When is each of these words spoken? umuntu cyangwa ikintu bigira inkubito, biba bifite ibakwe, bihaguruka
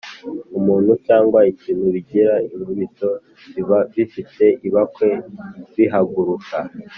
umuntu 0.57 0.91
cyangwa 1.07 1.39
ikintu 1.51 1.85
bigira 1.95 2.33
inkubito, 2.53 3.09
biba 3.53 3.79
bifite 3.93 4.45
ibakwe, 4.67 5.09
bihaguruka 5.75 6.57